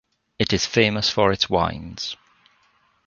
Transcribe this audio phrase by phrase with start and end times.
[0.39, 2.17] It is famous for its wines.